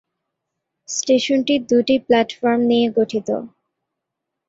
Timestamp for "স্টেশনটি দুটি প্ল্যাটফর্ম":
0.89-2.61